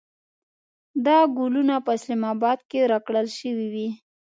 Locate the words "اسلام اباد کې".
1.97-2.89